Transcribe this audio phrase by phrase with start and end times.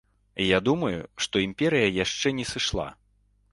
[0.43, 2.91] Я думаю, што імперыя яшчэ не сышла.